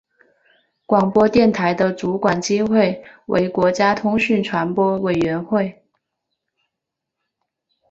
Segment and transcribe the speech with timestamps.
[0.87, 2.91] 广播电台的主管机关
[3.27, 5.83] 为国家通讯传播委员会。